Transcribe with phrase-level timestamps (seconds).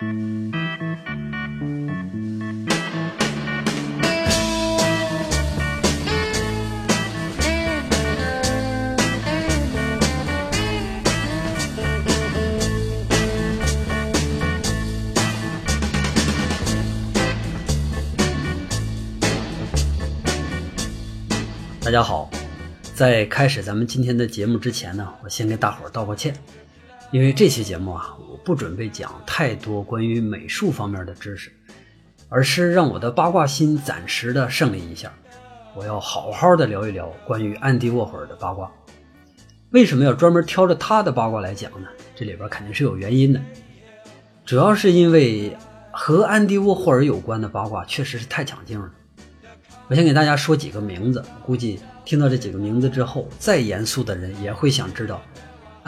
[0.00, 0.06] 大
[21.90, 22.30] 家好，
[22.94, 26.34] 在开始咱们今天的节目之前呢，我先给大伙儿道个歉，
[27.12, 31.52] 因为这期节目啊，我不准备讲太多关于美术方面的知识，
[32.28, 35.12] 而是让我的八卦心暂时的胜利一下。
[35.74, 38.70] 我要好好的聊一聊关于安迪沃霍尔的八卦。
[39.70, 41.88] 为什么要专门挑着他的八卦来讲呢？
[42.14, 43.40] 这里边肯定是有原因的，
[44.44, 45.56] 主要是因为
[45.90, 48.88] 和安迪沃霍尔有关的八卦确实是太抢镜了。
[49.88, 55.20] 我先给大家说几个名字，估计听到这几个名字之后，再严肃的人也会想知道，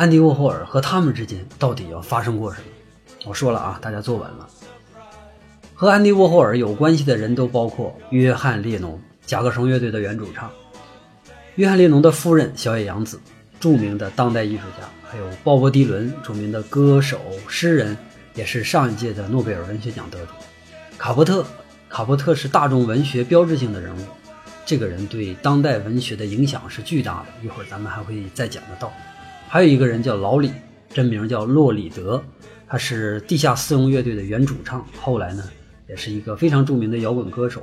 [0.02, 2.66] 安迪沃霍尔和他们之间到底要发生过什么。
[3.24, 4.48] 我说了啊，大家坐稳了。
[5.74, 10.50] 和安迪沃霍尔有关系的人都包括约翰列侬，甲壳虫乐队的原主唱；
[11.54, 13.20] 约翰列侬的夫人小野洋子，
[13.60, 17.96] 著名的当代艺术家；还有鲍勃迪伦，著名的歌手、诗人，
[18.34, 20.32] 也是上一届的诺贝尔文学奖得主；
[20.98, 21.46] 卡波特。
[21.88, 24.00] 卡波特是大众文学标志性的人物，
[24.66, 27.46] 这个人对当代文学的影响是巨大的。
[27.46, 28.92] 一会儿咱们还会再讲得到。
[29.52, 30.50] 还有一个人叫老李，
[30.88, 32.24] 真名叫洛里德，
[32.66, 35.44] 他是地下丝绒乐队的原主唱，后来呢
[35.86, 37.62] 也是一个非常著名的摇滚歌手。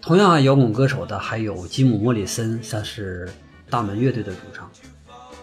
[0.00, 3.28] 同样，摇滚歌手的还有吉姆·莫里森，他是
[3.68, 4.66] 大门乐队的主唱。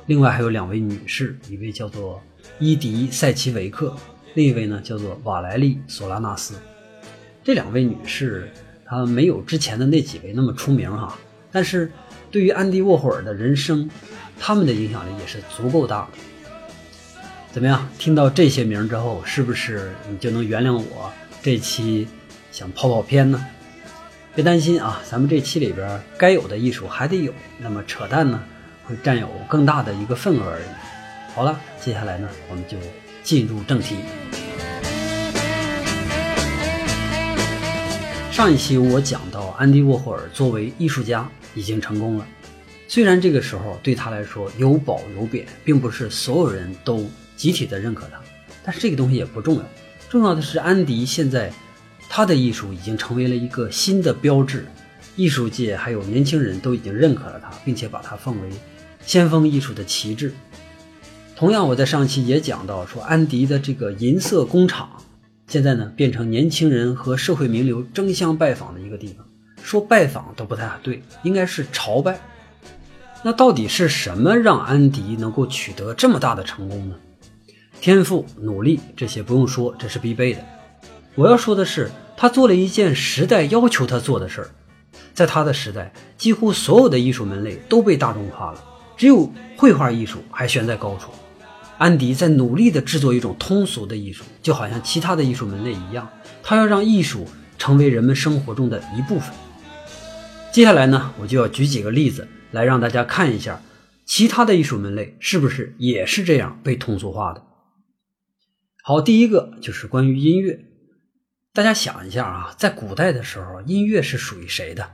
[0.07, 2.19] 另外还有两位女士，一位叫做
[2.57, 3.95] 伊迪·塞奇维克，
[4.33, 6.55] 另一位呢叫做瓦莱丽·索拉纳斯。
[7.44, 8.50] 这两位女士，
[8.83, 11.16] 她没有之前的那几位那么出名哈，
[11.52, 11.91] 但是
[12.31, 13.89] 对于安迪沃霍尔的人生，
[14.39, 16.08] 他们的影响力也是足够大的。
[17.52, 17.89] 怎么样？
[17.97, 22.07] 听到这些名之后，是不是你就能原谅我这期
[22.52, 23.44] 想跑跑偏呢？
[24.35, 28.40] 别担心啊，咱们这期里边该有的艺术还得有，那么扯淡呢
[28.85, 31.34] 会占有更大的一个份额而已。
[31.34, 32.78] 好了，接下来呢，我们就
[33.23, 33.96] 进入正题。
[38.31, 42.27] 上一期我讲到，安迪沃霍尔作为艺术家已经成功了。
[42.87, 48.19] 虽然这个时候对他来说有褒有贬，并不是所有人都集体的认可他，
[48.63, 49.63] 但是这个东西也不重要。
[50.09, 51.53] 重要的是，安迪现在
[52.09, 54.65] 他的艺术已经成为了一个新的标志，
[55.15, 58.49] 艺术界还有年轻人都已经认可了他，并且把他奉为
[59.05, 60.33] 先锋艺术的旗帜。
[61.35, 64.89] 同样，我在上期也讲到说，安迪的这个银色工厂。
[65.47, 69.25] 现在呢，变成年轻人和社会名流争相拜访的一个地方。
[69.64, 72.20] 说拜访都不太对，应该是朝拜。
[73.24, 76.96] 那到底是什么让安迪能够取得这么大的成功呢？
[77.81, 80.40] 天赋、努力这些不用说，这是必备的。
[81.16, 84.50] 我要说的是，他做了一件时代要求他做的事儿。
[85.14, 88.64] 在他的时代，几乎所有的艺术门类都被大众化了，
[88.96, 91.12] 只有绘画艺术还悬在高处。
[91.78, 96.08] 安迪在努力地制作一种通俗的艺术，就好像其他的艺术门类一样，
[96.41, 97.26] 他要让艺术
[97.58, 99.34] 成为人们生活中的一部分。
[100.51, 103.61] 接下来呢，我就要举几个例子来让大家看一下，
[104.03, 107.43] 其他的艺术门类是不是也是这样被通俗化的。
[108.81, 110.65] 好，第一个就是关于音乐，
[111.53, 114.89] 大家想一下啊，在古代的时候，音乐是属于谁的？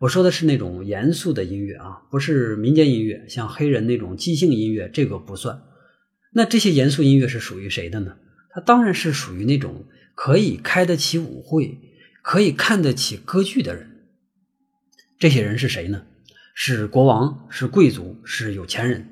[0.00, 5.62] 我说的是那种严肃的音乐啊，不是民间音乐，像黑人那种即兴音乐，这个不算。
[6.34, 8.14] 那这些严肃音乐是属于谁的呢？
[8.50, 11.78] 它当然是属于那种可以开得起舞会、
[12.22, 13.89] 可以看得起歌剧的人。
[15.20, 16.00] 这些人是谁呢？
[16.54, 19.06] 是国王，是贵族，是有钱人。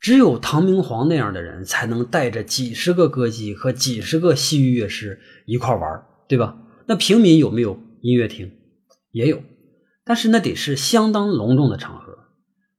[0.00, 6.58] 只有唐明皇那样的人才能带着几十个歌姬和几十个西域乐师一块玩，对吧？
[6.86, 8.50] 那平民有没有音乐厅？
[9.12, 9.40] 也有，
[10.04, 12.18] 但是那得是相当隆重的场合。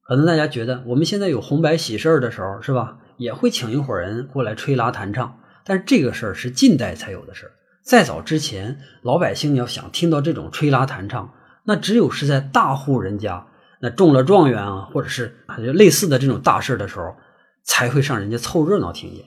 [0.01, 2.97] 可能大家觉得我们现在有红白喜事的时候，是吧？
[3.15, 7.53] 也会请一伙人过来吹拉弹唱，但是这个事儿是近代才有的事儿。
[7.83, 11.33] 再早之前，老百姓要想听到这种吹拉弹唱，
[11.69, 13.45] 那只有是在大户人家，
[13.79, 15.35] 那中了状元啊，或者是
[15.75, 17.15] 类似的这种大事的时候，
[17.63, 19.23] 才会上人家凑热闹听见。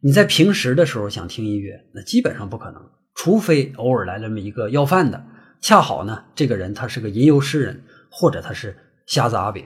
[0.00, 2.80] 你在平时的时候想听音乐，那基本上不可能，
[3.16, 5.24] 除非偶尔来这么一个要饭的，
[5.60, 7.82] 恰好呢，这个人他是个吟游诗人，
[8.12, 9.64] 或者他是瞎子阿炳。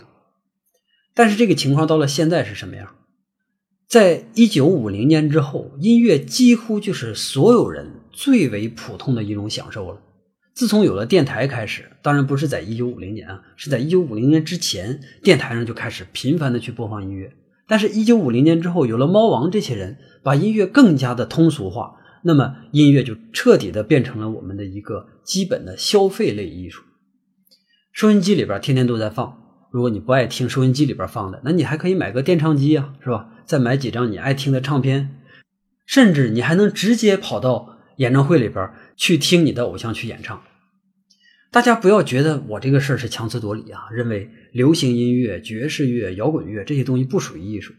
[1.12, 2.96] 但是这个情况到了现在是什么样？
[3.86, 10.00] 在一九五零年之后，音乐几乎就是所有人最为普通的一种享受了。
[10.54, 17.32] 自从有了电台开始，当然不是在一九五零年啊，是在一九五零年之前，电台上就开始频繁的去播放音乐。
[17.66, 21.94] 但是，一九五零年之后，有了猫王这些人，把音乐更加的通俗化，
[22.24, 26.82] 那么音乐就彻底的变成了我们的一个基本的消费类艺术。
[27.92, 29.38] 收音机里边天天都在放，
[29.70, 33.28] 如果你不爱听收音机里边放的，那你还可以买个电唱机呀，是吧？
[33.46, 35.16] 再买几张你爱听的唱片，
[35.86, 40.42] 甚至你还能直接跑到演唱会里边去听你的偶像去演唱。
[41.50, 47.74] 大家不要觉得我这个事儿是强词夺理啊，认为流行音乐、爵士乐、摇滚乐这些东西不属于艺术。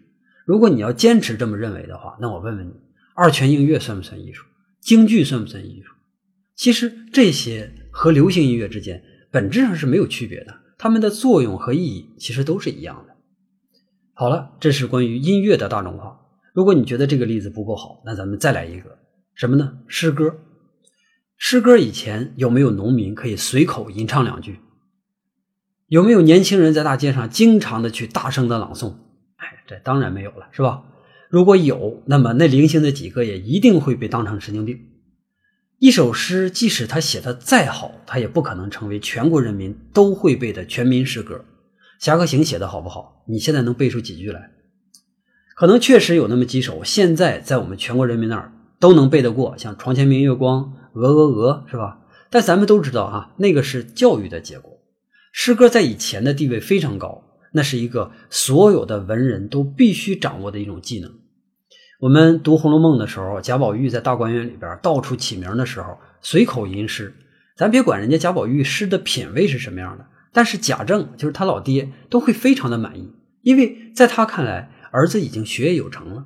[0.45, 2.73] 如果你要坚持这么认为的话，那我问问你，
[3.15, 4.45] 二泉映月算不算艺术？
[4.79, 5.91] 京剧算不算艺术？
[6.56, 13.15] 其实这些和流行音乐之间本质上是没有区别的，它们的作用和意义其实都是一样的。
[14.13, 16.19] 好了，这是关于音乐的大众化。
[16.53, 19.00] 如果你觉得这个例子不够好，那咱们再来一个
[19.42, 19.80] 什么呢？
[19.88, 20.38] 诗歌。
[21.36, 24.60] 诗歌以前有没有农民可以随口吟唱两句？
[25.88, 28.94] 有没有年轻人在大街上经常的去大声的朗诵？
[29.38, 30.84] 哎，这当然没有了，是吧？
[31.28, 34.80] 如果有，那么那零星的几个也一定会被当成神经病。
[35.80, 41.44] 一首诗，即使他写的再好，他也不可能成为全国人民都会背的全民诗歌。
[41.98, 43.24] 侠客行写的好不好？
[43.28, 44.52] 你现在能背出几句来？
[45.56, 50.74] 可能确实有那么几首，现在在我们全国人民那儿都能背得过，像床前明月光。
[50.94, 52.00] 鹅鹅鹅是吧？
[52.30, 54.80] 但咱们都知道啊，那个是教育的结果。
[55.31, 57.24] 诗歌在以前的地位非常高，
[57.54, 61.10] 那是一个所有的文人都必须掌握的一种技能。
[62.01, 67.16] 我们读《红楼梦》的时候，贾宝玉在大观园里边到处起名的时候，随口吟诗。
[67.56, 73.13] 咱别管人家贾宝玉诗的品味是什么样的，但是贾政就是他老爹都会非常的满意，
[73.44, 76.25] 因为在他看来，儿子已经学业有成了。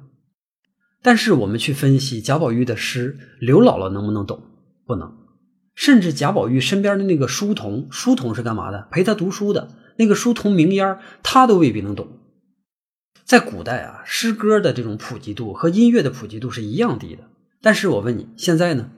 [1.05, 4.41] 但是我们去分析贾宝玉的诗，刘姥姥能不能懂？
[4.87, 5.15] 不能，
[5.75, 8.87] 甚至贾宝玉身边的那个书童，书童是干嘛的？
[8.89, 12.07] 陪他读书的那个书童名烟他都未必能懂。
[13.23, 17.21] 在古代啊，诗歌的这种普及度和音乐的普及度是一样低的。
[17.61, 18.89] 但是我问你，现在呢？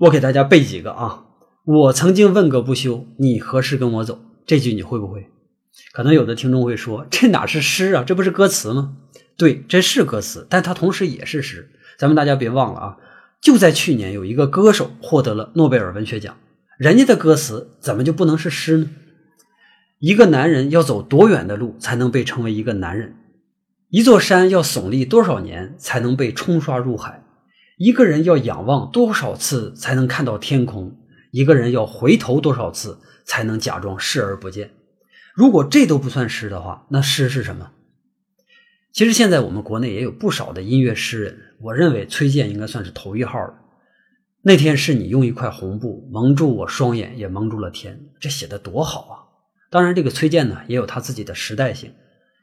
[0.00, 1.24] 我给大家背几个啊。
[1.64, 4.20] 我曾经问个不休，你何时跟我走？
[4.44, 5.30] 这句你会不会？
[5.94, 8.04] 可能有的听众会说，这哪是诗啊？
[8.06, 8.98] 这不是歌词吗？
[9.36, 11.70] 对，这是歌词，但它同时也是诗。
[11.98, 12.96] 咱们大家别忘了啊。
[13.40, 16.36] 就在去年，有一个歌手获得了诺贝尔文学奖，
[16.78, 18.90] 人家的歌词怎么就不能是诗呢？
[19.98, 23.16] 一个男人要走多远的路才能被称为一个男人？
[23.90, 27.22] 一座山要耸立多少年才能被冲刷入海？
[27.76, 30.96] 一个人要仰望多少次才能看到天空？
[31.30, 34.70] 一个人要回头多少次才能假装视而不见？
[35.34, 37.72] 如果这都不算诗的话，那诗是什么？
[38.94, 43.54] 其实现在我们国内也有不少的音乐诗人，我认为崔健应该算是头一号的。
[44.42, 49.14] 那天是你用一块红布蒙住我双眼，也蒙住了天，这写的多好啊！
[49.68, 51.90] 当然，这个崔健呢也有他自己的时代性，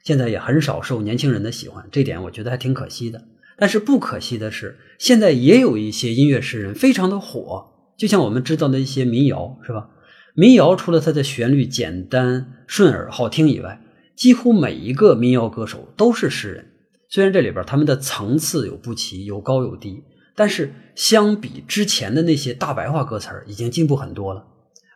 [0.04, 3.24] 现在也很少受年轻人的喜欢，这点我觉得还挺可惜的。
[3.56, 7.64] 但是不可惜的是，现在也有一些音乐诗人非常的火，
[7.96, 9.88] 就像我们知道的一些民谣，是吧？
[10.34, 13.80] 民谣除了它的旋律简单顺耳好听以外，
[14.22, 16.70] 几乎每一个民谣歌手都是诗人，
[17.08, 20.04] 虽然这里边他们的层次有不齐，有高有低，
[20.36, 24.46] 但是相比之前的那些大白话歌词，已经进步很多了。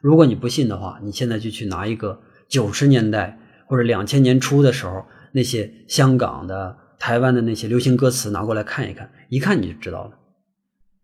[0.00, 3.36] 如果你不信的话，你现在就去拿一个九十年代
[3.66, 10.12] 或者两千年初的时候那些香港的、台湾的那些流行歌词拿过来看一看，一看你就知道了。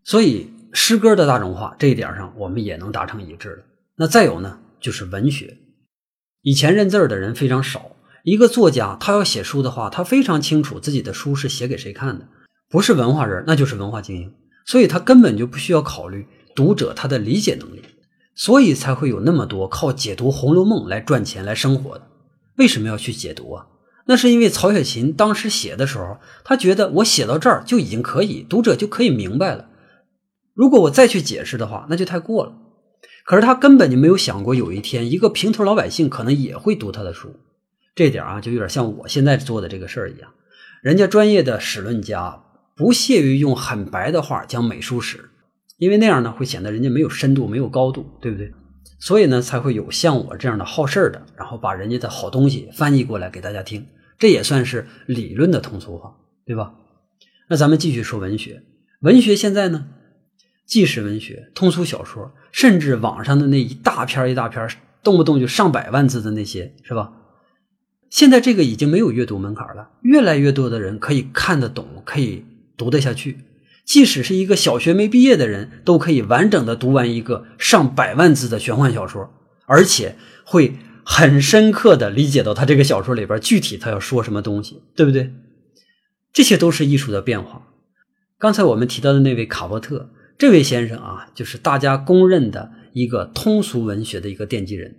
[0.05, 3.63] 所以诗歌的大众化这一点上，我们也能达成一致了。
[3.97, 5.57] 那再有呢，就是文学，
[6.41, 7.92] 以前认字儿的人非常少。
[8.23, 12.27] 一个作家，他要写书的话，他非常清楚自己的书是写给谁看的，
[12.69, 14.33] 不是文化人，那就是文化精英，
[14.65, 16.25] 所以他根本就不需要考虑
[16.55, 17.81] 读者他的理解能力，
[18.33, 22.07] 所以才会有那么多靠解读《红楼梦》来赚钱来生活的。
[22.55, 23.67] 为什么要去解读啊？
[24.05, 29.67] 那是因为曹雪芹当时写的时候，他觉得我写到这儿就已经可以，读者就可以明白了。
[30.53, 32.53] 如果我再去解释的话，那就太过了。
[33.25, 37.35] 可是他根本就没有想过，有一天一个平头老百姓可能也会读他的书。
[37.95, 40.31] 这点啊，就有点像我现在做的这个事儿一样。
[40.81, 42.43] 人家专业的史论家
[42.75, 45.29] 不屑于用很白的话讲美术史，
[45.77, 48.51] 因为那样呢会显得人家没有深度、没有高度，对不对？
[48.99, 53.85] 所以呢，才会有像我这样的好事儿的，然后把人家的好东西翻译过来给大家听。
[54.17, 56.73] 这也算是理论的通俗化，对吧？
[57.49, 58.63] 那咱们继续说文学。
[59.01, 59.87] 文学现在呢，
[60.65, 64.65] 纪实文学、通俗小说，甚至网上的那一大篇一大篇，
[65.03, 67.11] 动不动就上百万字的那些，是吧？
[68.13, 72.45] 现在这个已经没有阅读门槛了，越来越多的人可以看得懂，可以
[72.77, 73.39] 读得下去。
[73.85, 79.33] 即使是一个小学没毕业的人，都可以完整的读完一个上百万字的玄幻小说，
[79.65, 80.15] 而且
[80.45, 85.33] 会很深刻的理解到他这个小说里边具体他要说什么东西，对不对？
[86.31, 87.67] 这些都是艺术的变化。
[88.37, 94.97] 刚才我们提到的那位卡波特，这位先生啊，就是大家公认的一个通俗文学的一个奠基人。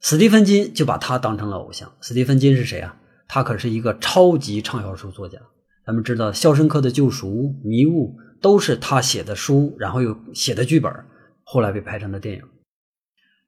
[0.00, 1.92] 史蒂芬金就把他当成了偶像。
[2.00, 2.96] 史蒂芬金是谁啊？
[3.26, 5.38] 他可是一个超级畅销书作家。
[5.84, 7.28] 咱们知道《肖申克的救赎》
[7.62, 10.92] 《迷雾》都是他写的书，然后又写的剧本，
[11.42, 12.42] 后来被拍成了电影。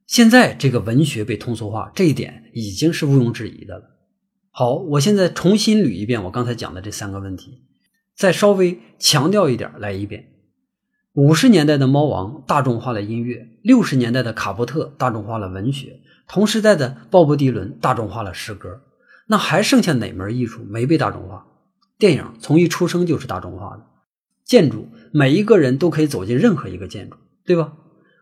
[0.06, 3.84] 现在这个文学被通俗化，这一点已经是毋庸置疑的了。
[4.50, 7.62] 好，我现在重新捋一遍我刚才讲的这三个问题，
[8.16, 10.26] 再稍微强调一点来一遍。
[11.12, 16.00] 五十年代的猫王大众化了音乐，六十年代的卡波特大众化了文学，
[16.32, 18.82] 同时代的鲍勃迪伦大众化了诗歌。
[19.26, 21.44] 那还剩下哪门艺术没被大众化？
[21.98, 23.84] 电影从一出生就是大众化的，
[24.44, 27.72] 建筑每一个人都可以走进任何一个建筑，对吧？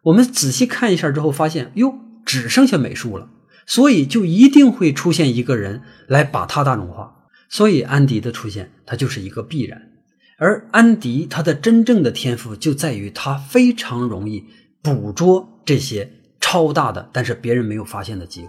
[0.05, 3.29] 我们仔细看一下之后，发现哟，只剩下美术了，
[3.67, 7.27] 所以就一定会出现一个人来把它大众化。
[7.51, 9.93] 所以安迪的出现，它就是一个必然。
[10.39, 14.45] 而安迪他的真正的天赋就在于他非常容易
[14.83, 16.13] 捕捉这些
[16.51, 18.49] 超大的，但是别人没有发现的机会。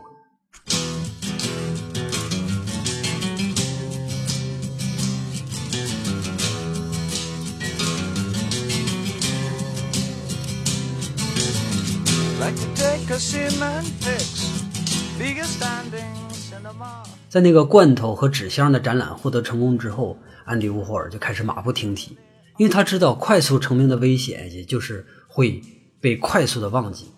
[17.28, 22.18] 在那个罐头和纸箱的展览获得成功之后，安迪沃霍尔就开始马不停蹄，
[22.56, 25.62] 因为他知道快速成名的危险，也就是会
[26.00, 27.12] 被快速的忘记，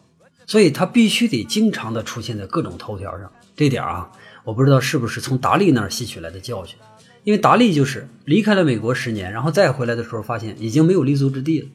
[0.52, 3.32] 所以他必须得经常的出现在各种头条上。
[3.56, 4.12] 这点啊，
[4.44, 6.78] 我不知道是不是从达利那儿吸取来的教训，
[7.24, 11.70] 因为达利就是离开了美国十年，然后再回来的时候，发现已经没有立足之地了。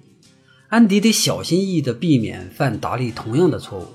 [0.69, 3.87] 安迪得小心翼翼地避免犯达利同样的错误。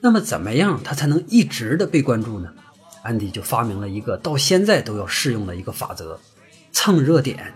[0.00, 2.52] 那么，怎么样他才能一直的被关注呢？
[3.02, 6.20] 安迪就发明了一个到现在都要适用的一个法则：
[6.70, 7.52] 蹭热点。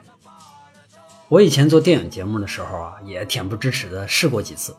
[1.28, 4.74] 我以前做电影节目的时候啊，也恬不知耻的试过几次，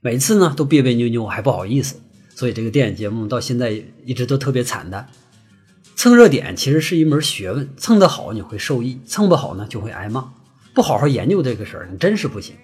[0.00, 1.96] 每次呢都别别扭扭，还不好意思。
[2.34, 5.08] 所以这个电影节目到现在一直都特别惨淡。
[5.96, 10.32] 蹭热点其实是一门学问，蹭得好你会受益，蹭不好呢就会挨骂。
[10.72, 12.54] 不好好研究这个事儿，你真是不行。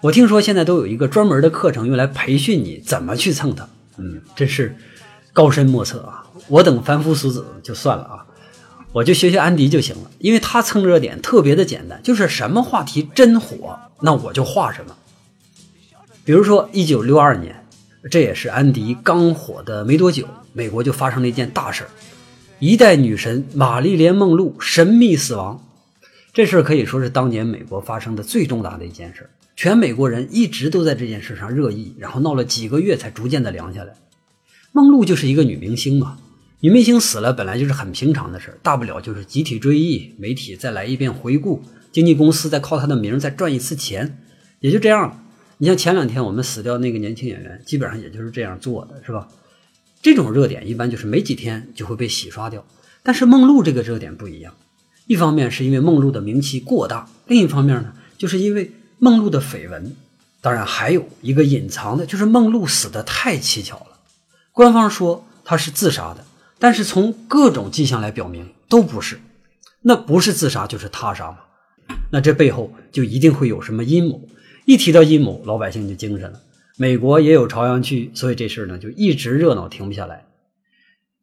[0.00, 3.68] 我听说现在都有一个专门的课程用来培训你怎么去蹭它，
[3.98, 4.74] 嗯，真是
[5.34, 6.24] 高深莫测啊！
[6.48, 8.24] 我等凡夫俗子就算了啊，
[8.92, 14.96] 我就学学安迪就行了，因为他蹭热点特别的简单，就是什么话题真火，那我就画什么。
[16.30, 17.66] 比如说一九六二年，
[18.08, 21.90] 这也是安迪刚火的没多久，美国就发生了一件大事儿：
[22.60, 25.60] 一代女神玛丽莲梦露神秘死亡。
[26.32, 29.28] 这事儿可以说是当年美国发生的最重大的一件事。
[29.56, 33.94] 全美国人一直都在这件事上热议，然后闹了几个月才逐渐的凉下来。
[34.70, 36.16] 梦露就是一个女明星嘛，
[36.60, 44.16] 女明星死了本来就是很平常的事大不了就是集体追忆，媒体再来一遍回顾，经纪公司再靠她的名再赚一次钱，
[44.60, 45.16] 也就这样了。
[45.60, 49.28] 你像前两天我们死掉那个年轻演员，基本上也就是这样做的，是吧？
[50.02, 52.66] 这种热点一般就是没几天就会被洗刷掉，
[53.02, 54.54] 但是梦露这个热点不一样，
[55.06, 58.72] 一方面是因为梦露的名气过大，另一方面呢，就是因为。
[59.02, 59.96] 梦露的绯闻，
[60.42, 63.98] 当然还有一个隐藏的，就是梦露死的太蹊跷了。
[64.52, 66.22] 官方说她是自杀的，
[66.58, 69.18] 但是从各种迹象来表明都不是。
[69.80, 71.38] 那不是自杀就是他杀嘛？
[72.12, 74.28] 那这背后就一定会有什么阴谋。
[74.70, 76.40] 一提到阴谋，老百姓就精神了。
[76.76, 80.26] 美国也有朝阳区，所以这事呢就一直热闹停不下来。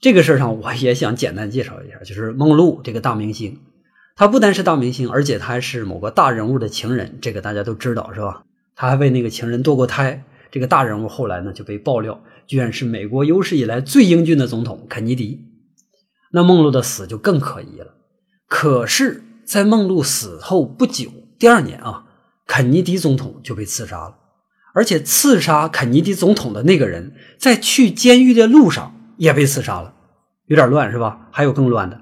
[0.02, 3.58] 这个事儿上我也想简单介绍一下，就是梦露这个大明星。
[4.18, 8.44] 他不单是大明星，而且他还是某个大人物的情人，这个大家都知道是吧？
[8.76, 10.26] 他还为那个情人堕过胎。
[10.52, 15.46] 这个大人物后来呢就被爆料，居然是美国有史以来最英俊的总统肯尼迪。
[16.34, 17.96] 那梦露的死就更可疑了。
[18.50, 22.07] 可是，在梦露死后不久，第二年啊，
[22.48, 24.16] 肯尼迪总统就被刺杀了，
[24.74, 29.94] 而且刺杀肯尼迪总统的那个人在去监狱的路上也被刺杀了，
[30.46, 31.28] 有点乱是吧？
[31.32, 32.02] 还有更乱的。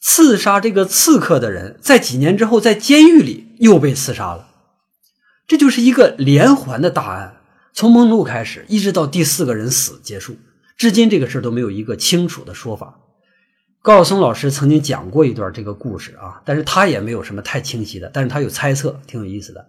[0.00, 4.48] 刺杀这个刺客的人，在几年之后，在监狱里又被刺杀了。
[5.46, 7.36] 这就是一个连环的大案，
[7.72, 10.36] 从梦露开始，一直到第四个人死结束，
[10.76, 13.00] 至今这个事都没有一个清楚的说法。
[13.84, 19.62] 高晓松老师曾经讲过一段这个故事啊，但是他也没有什么太清晰的，但是他有猜测，挺有意思的。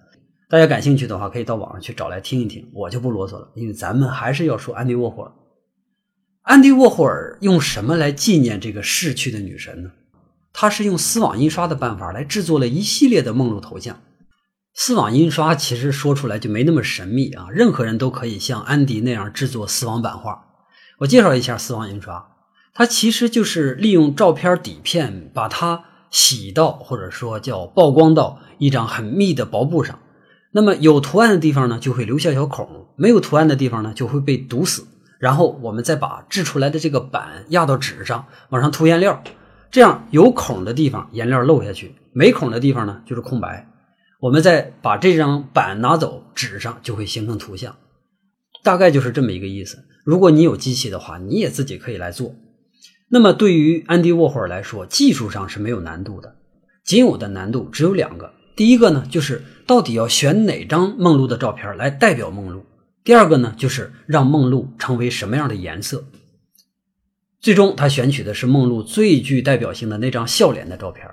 [0.47, 5.31] 大家感兴趣的话，可以到网上去找来听一听，我就不啰嗦了，因为咱们还是要说安迪沃霍尔。
[6.43, 9.91] 安迪沃霍尔用什么来纪念这个逝去的女神呢？
[10.53, 13.99] 他是用丝网印刷的办法来制作了一系列的梦露头像。
[14.73, 20.45] 丝网印刷其实说出来就没那么神秘啊，任何人都可以像安迪那样制作丝网版画。
[20.99, 22.25] 我介绍一下丝网印刷，
[22.77, 29.97] 它其实就是利用照片底片把它洗到或者说叫曝光到一张很密的薄布上。
[30.51, 32.65] 那么有图案的地方呢，就会留下小孔；
[32.97, 34.85] 没有图案的地方呢，就会被堵死。
[35.19, 39.23] 然后我们再把制出来的这个板压到纸上，往上涂颜料，
[39.71, 43.69] 这样有孔的地方颜料漏下去，没孔的地方呢就是空白。
[44.19, 47.73] 我们再把这张板拿走，纸上就会形成图像。
[48.63, 49.77] 大概就是这么一个意思。
[50.03, 52.35] 如果你有机器的话，你也自己可以来做。
[53.09, 56.35] 那么对于安迪沃霍尔来说，技术上是没有难度的，
[56.83, 58.33] 仅有的难度只有两个。
[58.55, 62.61] 第一个呢，就是到底要选哪张梦露的照片来代表梦露；
[63.03, 66.05] 第二个呢，就是让梦露成为什么样的颜色。
[67.39, 71.05] 最终，他选取的是梦露最具代表性的那张笑脸的照片。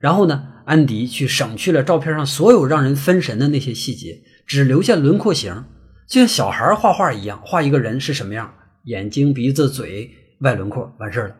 [0.00, 5.64] 然后呢，安迪去省去了照片上所有让人分神的那些细节，只留下轮廓形，
[6.08, 8.52] 就像小孩画画一样，画一个人是什么样，
[8.84, 11.36] 眼睛、鼻子、嘴、外轮廓，完事了。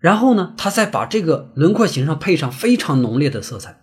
[0.00, 3.82] 然后呢，他再把这个轮廓形上配上非常浓烈的色彩。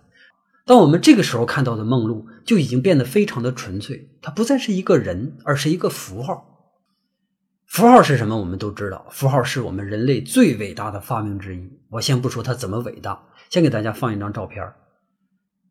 [0.66, 6.44] 当我们这个时候看到的梦露就已经变得非常的纯粹，它不再是一个人，而是一个符号。
[7.66, 8.36] 符号是什么？
[8.38, 11.70] 我们都知道，符号是我们人类最伟大的发明之一。
[11.90, 14.72] 我先不说它怎么伟大，先给大家放一张照片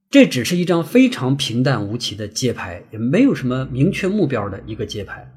[0.10, 5.30] 这只是一张非常平淡无奇的街牌，也没有什么明确目标的一个街牌。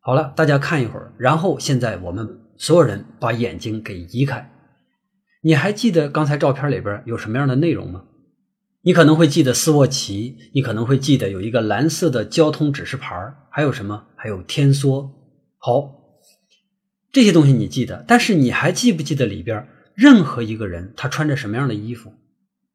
[0.00, 4.50] 好了，大家看一会儿，然后现在我们所有人把眼睛给移开。
[5.42, 8.04] 你还记得刚才照片里边有什么样的内容吗？
[8.82, 14.04] 你可能会记得斯沃琪，你可能会记得有一个蓝色的交通指示牌还有什么？
[14.14, 15.10] 还有天梭。
[15.58, 15.90] 好，
[17.10, 22.12] 这些东西你记得，但是你还记不记得里边任何一个人他穿着什么样的衣服？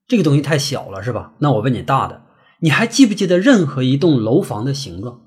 [0.07, 1.35] 这个东西太小了，是吧？
[1.39, 2.23] 那我问你大的，
[2.59, 5.21] 你还记不记得任何一栋楼房的形状？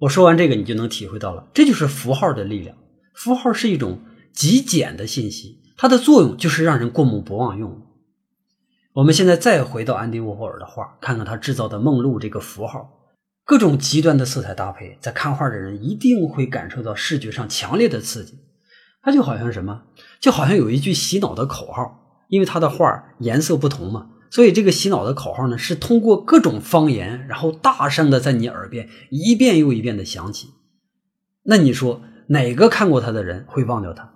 [0.00, 2.76] 我说完这个，你就能体会到了，这就是符号的力量。
[3.16, 4.00] 符号是一种
[4.32, 7.82] 极简的信息，它的作用就是让人过目不忘用。
[8.92, 12.90] 我们现在再回到安迪沃霍尔的画，看看他制造的梦露这个符号，
[13.44, 18.38] 各种极端的色彩搭配，在看画的人一定会感受到视觉上强烈的刺激。
[19.02, 19.84] 它就好像什么，
[20.20, 30.48] 就好像有一句洗脑的口号，因为他的画颜色不同嘛，所以这个洗脑的口号呢，是通过各种方言，然后大声的在你耳边一遍又一遍的响起。
[31.44, 34.14] 那你说哪个看过他的人会忘掉他？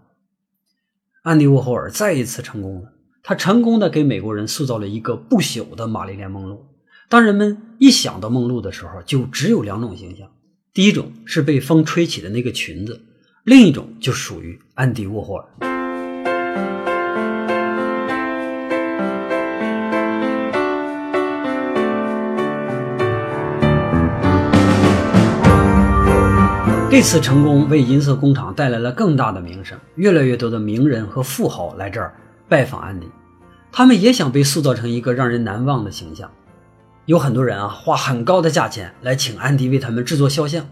[1.22, 2.92] 安迪沃霍尔再一次成功了。
[3.22, 6.66] 他成功的给美国人塑造了一个不朽的玛丽莲梦露。
[7.08, 10.30] 当人们一想到梦露的时候，就只有两种形象：
[10.72, 13.00] 第一种是被风吹起的那个裙子，
[13.44, 15.69] 另一种就属于安迪沃霍尔。
[26.90, 32.12] 这次成功为银色工厂带来了更大的名声，越来越多的名人和富豪来这儿。
[32.48, 33.06] 拜访安迪，
[33.70, 36.28] 他们也想被塑造成一个让人难忘的形象。
[37.06, 40.68] 有很多人啊，花很高的价钱来请安迪为他们制作肖像，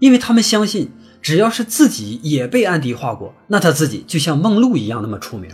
[0.00, 0.90] 因为他们相信，
[1.22, 5.48] 只要是自己也被安迪画过，那他自己就像梦露一样那么出名。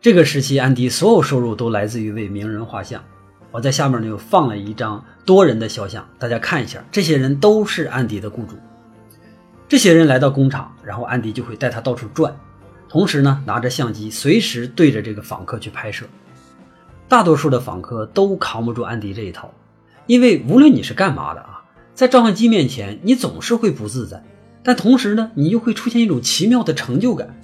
[0.00, 3.04] 这个时期，安迪所有收入都来自于为名人画像。
[3.50, 8.56] 我在下面呢又放了一张多人的肖像，大家看一下，这些人都是安迪的雇主。
[9.72, 12.36] 这些人来到工厂，然后安迪就会带他到处转。
[12.90, 16.04] 同时呢，拿着相机，随时对着这个访客去拍摄。
[17.08, 19.50] 大多数的访客都扛不住安迪这一套，
[20.06, 24.22] 因为无论你是干嘛的啊，在照相机面前，你总是会不自在，
[24.62, 27.34] 但同时呢，你又会出现一种奇妙的成就感。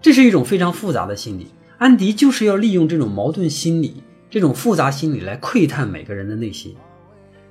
[0.00, 1.48] 这是一种非常复杂的心理。
[1.78, 6.76] 安迪就是要利用这种矛盾心理、这种复杂心理来窥探每个人的内心。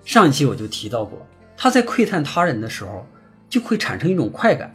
[0.05, 1.27] 上一期我就提到过，
[1.57, 3.05] 他在窥探他人的时候，
[3.49, 4.73] 就会产生一种快感。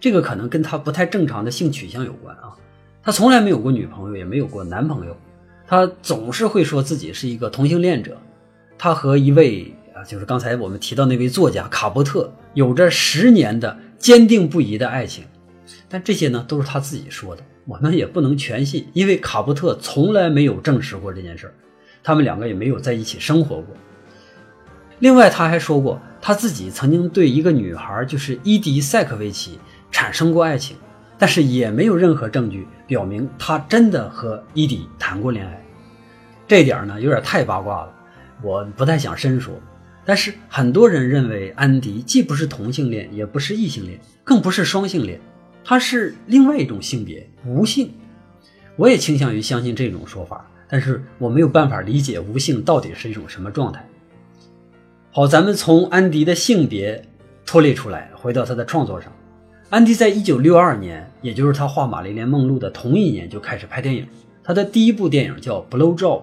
[0.00, 2.54] 这个可能跟他不太正常的性取向有关啊，
[3.02, 5.16] 他从来没有过女朋友，也没有过男朋友，
[5.66, 8.16] 他总是会说自己是一个同性恋者。
[8.78, 15.24] 他和一位啊，就是刚才我们提到那位作家卡波特，有着十年的坚定不移的爱情。
[15.88, 21.54] 但这些呢，都是他自己说的，我们也不能全信，因为卡波特从来没有证实过这件事儿，
[22.02, 23.76] 他们两个也没有在一起生活过。
[25.02, 29.58] 另外，他还说过，他自己曾经对一个女孩，就是伊迪塞克维奇。
[29.90, 30.76] 产生过爱情，
[31.18, 35.60] 但是也没有任何证据表明他真的和伊迪谈过恋爱。
[36.46, 37.92] 这点呢有点太八卦了，
[38.44, 39.52] 我不太想深说。
[40.04, 45.20] 但是很多人认为安迪既不是同性恋，也不是异性恋，更不是双性恋，
[45.64, 47.92] 他是另外一种性别无性。
[48.76, 53.84] 我也倾向于相信这种说法，但是我没有办法理解无性到底是一种什么状态。
[55.14, 57.04] 好，咱们从安迪的性别
[57.44, 59.12] 脱离出来，回到他的创作上。
[59.68, 64.06] 安迪在一九六二年，也就是他画《玛丽莲梦露》的同一年就开始拍电影。
[64.42, 66.20] 他的第一部电影叫《Blow Job》，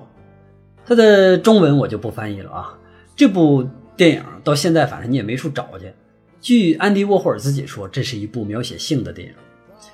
[0.83, 2.79] 他的中文我就不翻译了啊。
[3.15, 3.63] 这部
[3.95, 5.93] 电影到现在反正你也没处找去。
[6.41, 9.33] 据安迪沃霍尔自己说，这是一部描写性的电影，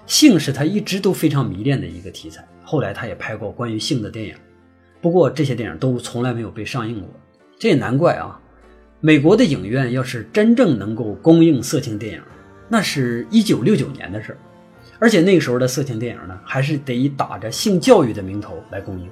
[0.05, 2.47] 性是他一直都非常迷恋的一个题材。
[2.63, 4.33] 后来他也拍过关于性的电影，
[5.01, 7.09] 不过这些电影都从来没有被上映过。
[7.59, 8.39] 这也难怪啊。
[9.05, 12.21] 美国的影院要是真正能够供应色情电影，
[12.67, 14.37] 那是一九六九年的事儿，
[14.97, 19.07] 而且那个时候的色情电影呢，还是得以打着性教育的名头来供应。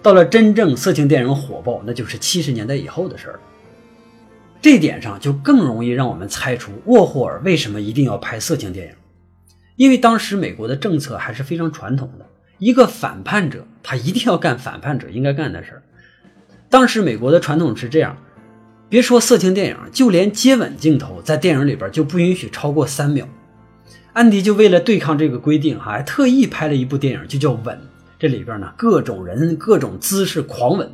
[0.00, 3.40] 到了真正色情电影火爆，那就是七十年代以后的事儿了。
[4.62, 8.94] 这点上就更容易让我们猜出沃霍尔为什么一定要拍色情电影，
[9.74, 12.26] 因为当时美国的政策还是非常传统的，
[12.58, 15.82] 一个反叛者他一定要干反叛者应该干的事儿。
[16.70, 18.16] 当时美国的传统是这样。
[18.94, 23.28] 别说色情电影，就连接吻镜头在电影里边就不允许超过三秒。
[24.12, 27.76] 安迪就为了对抗这个规定，还特意拍了一部电影，就叫《吻》。
[28.20, 30.88] 这里边呢，各种人、各种姿势狂吻。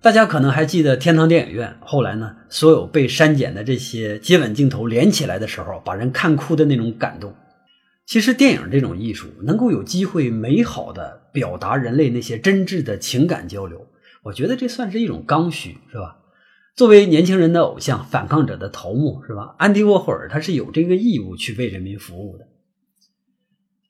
[0.00, 7.34] 大家可能还记得天堂电影院后来呢，所有被删减的这些接吻镜头连起来的时候，把人看哭的那种感动。
[8.06, 13.84] 其实电影这种艺术，能够有机会美好的表达人类那些真挚的情感交流，
[14.22, 16.14] 我觉得这算是一种刚需，是吧？
[16.78, 19.56] 作为年轻人的偶像，反抗者的头目，是吧？
[19.58, 22.46] 安迪沃霍尔他是有这个义务去为人民服务的。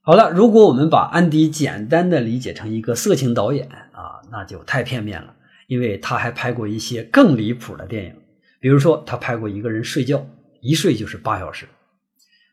[0.01, 5.35] 好了，如果我们把安迪简单的理解成一个色情导演啊，那就太片面了，
[5.67, 8.15] 因为他还拍过一些更离谱的电影，
[8.59, 10.27] 比如说他拍过一个人睡觉，
[10.63, 11.67] 一睡就是八小时。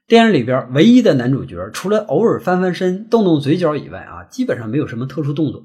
[0.06, 5.64] 电影里边唯一的男主角，除了偶尔翻翻身、动动嘴角以外啊，基本上没有什么特殊动作。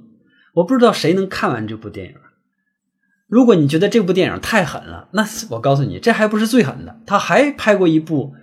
[0.54, 2.14] 我不知道谁能看完这部电影。
[3.30, 7.00] 如果你觉得这部电影太狠了，那我告诉你，这还不是最狠的。
[7.06, 8.34] 他还拍过一部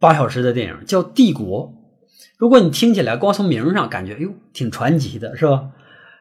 [0.00, 1.68] 八小时的电影，叫《帝国》。
[2.36, 5.70] 如果你听起来光从名上感觉，哎呦，挺传奇的，是吧？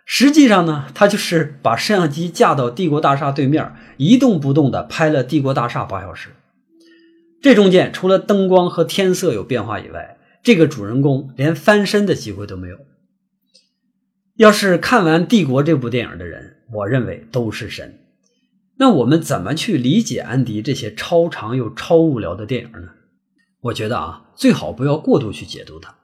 [0.06, 6.30] 实际上呢，他就是把摄像机架到帝国大厦对面，一动不动地拍了帝国大厦八小时。
[7.42, 12.78] 这中间除了灯光和天色有变化以外，这个主人公连翻身的机会都没有。
[14.36, 17.98] 要是看完《帝国》这部电影的人，我认为都是神。
[18.82, 22.88] 那我们怎么去理解安迪这些超长又超无聊的电影呢？
[23.60, 25.98] 我觉得啊，最好不要过度去解读它。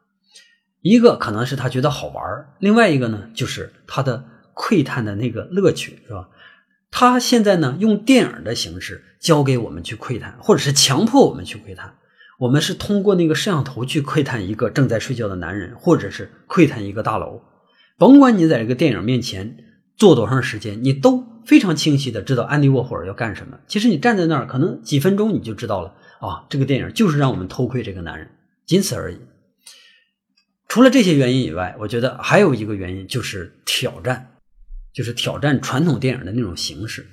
[0.81, 2.23] 一个可能是他觉得好玩
[2.59, 6.29] 另外一个呢，就是他的窥探的那个乐趣，是吧？
[6.91, 11.95] 他现在呢，用电影的形式教给我们去窥探，或者是强迫我们去窥探。
[12.37, 17.41] 我们是通过那个摄像头去窥探一个正在睡觉的男人，或者是窥探一个大楼。
[17.97, 19.57] 甭管你在这个电影面前
[19.95, 21.25] 坐多长时间，你都。
[21.47, 23.57] 非常清晰的知道安迪沃霍尔要干什么。
[23.67, 28.29] 其实你站在那儿，可能几分钟你就知道了啊，这个电影就是让我们偷窥这个男人，
[28.65, 29.17] 仅此而已。
[30.67, 34.35] 除了这些原因以外，我觉得还有一个原因就是挑战，
[34.93, 37.07] 就是挑战传统电影的那种形式。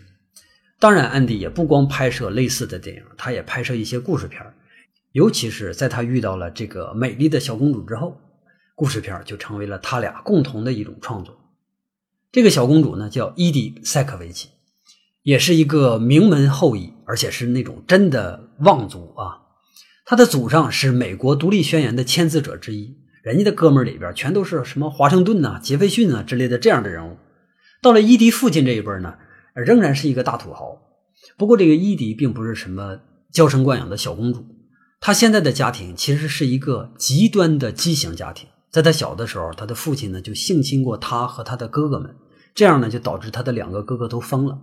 [0.81, 4.45] 当然，安迪也不光拍摄类似的电影，他也拍摄一些故事片
[5.13, 8.21] 尤其是在他遇到了这个美丽的小公主之后，
[8.75, 11.39] 故事片就成为了他俩共同的一种创作。
[12.35, 14.49] 这个小公主呢，叫伊迪塞克维奇，
[15.23, 19.39] 也是一个名门后裔，而且是那种真的望族啊。
[20.05, 27.17] 她的祖上是美国独立宣言的签字者之一，人家的哥们儿里边全都是什么华盛顿呐、杰斐逊啊之类的这样的人物。
[27.81, 29.15] 到了伊迪父亲这一辈呢，
[29.55, 30.83] 仍然是一个大土豪。
[31.39, 32.99] 不过这个伊迪并不是什么
[33.31, 34.45] 娇生惯养的小公主，
[34.99, 38.49] 她现在的家庭其实是一个极端的畸形家庭。
[38.73, 42.13] 在她小的时候，她的父亲呢就性侵过她和她的哥哥们。
[42.55, 44.61] 这样呢，就导致他的两个哥哥都疯了，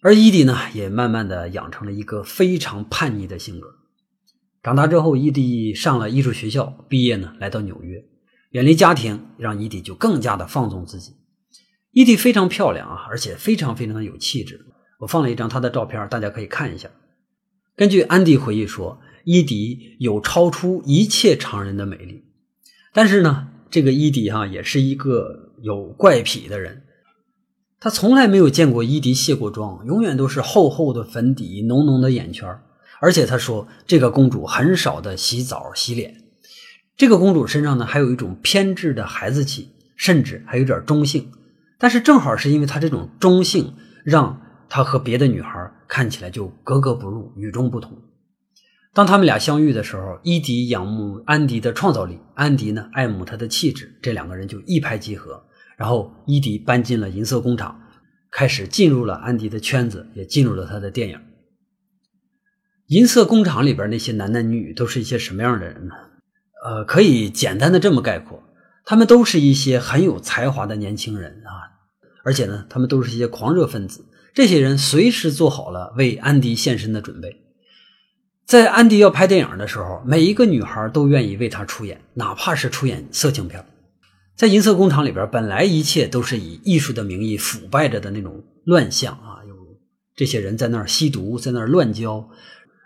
[0.00, 3.68] 而伊迪呢，也慢慢的养成了一个非常叛逆的性格。
[4.62, 8.02] 长大之后，伊迪上了艺术学校，毕业呢，来到纽约，
[8.52, 11.12] 远离家庭，让伊迪就更加的放纵自己。
[11.90, 14.64] 伊迪非常漂亮啊，而且非常非常的有气质。
[15.00, 16.88] 我放了一张她的照片，大家可以看一下。
[17.76, 22.24] 根据安迪回忆说，伊迪有超出一切常人的美丽，
[22.94, 26.83] 但是呢，这个伊迪哈也是一个有怪癖的人。
[27.84, 32.48] 他从来没有见过伊迪卸过妆，永远都是厚厚的粉底、浓浓的眼圈。
[32.98, 36.16] 而且他说，这个公主很少的洗澡洗脸。
[36.96, 41.30] 这个公主身上呢，还有一种偏执的孩子气，甚至还有点中性。
[41.78, 47.92] 但是正好是因为她这种中性，让她和别的女孩看起来就格格不入、与众不同。
[48.94, 55.44] 当他们俩相遇的时候，伊迪仰慕安迪的创造力，安迪呢爱慕她的气质，这两个人就一拍即合。
[55.76, 57.80] 然后伊迪搬进了银色工厂，
[58.30, 61.20] 开始进入了安迪的圈子，也进入了他的电影。
[62.88, 65.94] 银色工厂里边那些男男女女都是一些什么样的人呢？
[66.64, 68.42] 呃，可以简单的这么概括，
[68.84, 71.80] 他们都是一些很有才华的年轻人啊，
[72.24, 74.04] 而且呢，他们都是一些狂热分子。
[74.32, 77.36] 这些人随时做好了为安迪献身的准备。
[78.46, 83.64] 在安迪要拍电影的时候，每一个女孩都愿意为他出演，哪怕是出演色情片。
[84.36, 89.54] 在银色工厂里边，本来一切都是以艺术的名义腐败着的那种乱象啊，有
[90.16, 92.28] 这些人在那儿吸毒，在那儿乱交。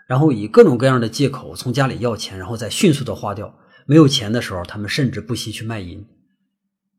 [0.07, 3.55] 然后以各种各样的借口从家里要钱，然后再迅速的花掉。
[3.85, 6.05] 没有钱的时候，他们甚至不惜去卖淫。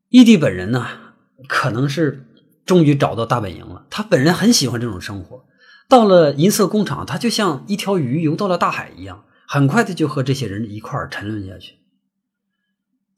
[0.09, 0.85] 伊迪本人呢，
[1.47, 2.25] 可能是
[2.65, 3.85] 终于找到大本营了。
[3.89, 5.45] 他本人很喜欢这种生活。
[5.87, 11.75] 到了银色工厂，他就像一条鱼游到了大海一样，很快的就和这些人一块沉沦下去。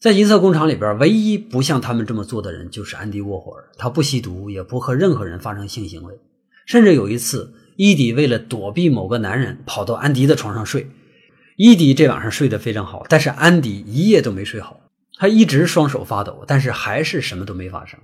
[0.03, 3.69] 在银色工厂里边，唯一不像他们这么做的人就是安迪沃霍尔。
[3.77, 6.13] 他不吸毒，也不和任何人发生性行为，
[6.65, 7.53] 甚至有一次。
[7.77, 10.89] 伊迪为了躲避某个男人，跑到安迪的床上睡。
[11.55, 14.81] 伊迪这晚上睡得非常好，但是安迪一夜都没睡好，
[15.17, 17.97] 他一直双手发抖，但是还是什么都没发生。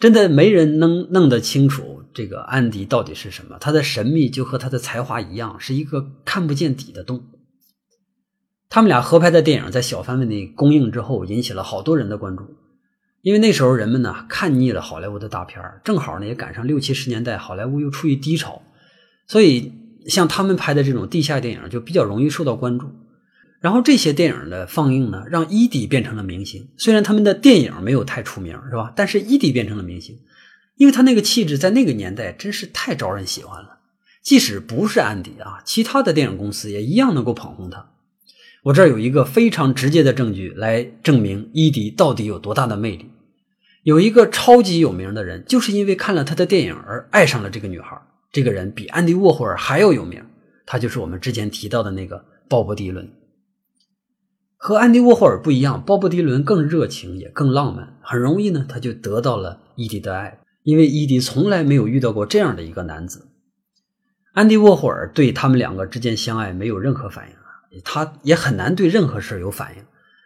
[0.00, 7.22] 真的没人能弄得清楚这个安迪到底是什么，他的神秘就和他的才华一样，是一个看不见底的洞。
[8.68, 12.44] 他们俩合拍的电影在小范围内公映之后，引起了好多人的关注。
[13.22, 18.62] 因为那时候人们呢看腻了好莱坞的大片正好呢也赶上六七十年代好莱坞又处于低潮，
[19.26, 19.72] 所以
[20.06, 22.90] 像他们拍的这种地下电影就比较容易受到关注。
[23.60, 26.68] 然后这些电影的放映呢，让伊迪变成了明星。
[26.76, 28.92] 虽然他们的电影没有太出名，是吧？
[28.94, 30.16] 但是伊迪变成了明星，
[30.76, 33.80] 因为他那个气质在那个年代真是太招人喜欢了。
[34.22, 37.90] 即使不是安迪啊，其他的电影公司也一样能够捧红他。
[38.64, 43.10] 我这儿有一个非常直接的证据来证明伊迪到底有多大的魅力。
[43.84, 48.00] 有一个超级有名的人，就是因为看了他的电影而爱上了这个女孩。
[48.30, 50.22] 这个人比安迪沃霍尔还要有名，
[50.66, 53.10] 他就是我们之前提到的那个鲍勃迪伦。
[54.56, 63.28] 和安迪沃霍尔不一样，鲍勃迪伦更热情也更浪漫，很容易呢他就得到了伊迪的爱，因为伊迪从来没有遇到过这样的一个男子。
[64.34, 67.36] 安迪沃霍尔对他们两个之间相爱没有任何反应。
[67.84, 69.82] 他也很难对任何事有反应，